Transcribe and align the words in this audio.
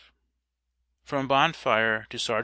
From 1.03 1.27
Bonfire 1.27 2.07
to 2.09 2.17
Sergt. 2.17 2.39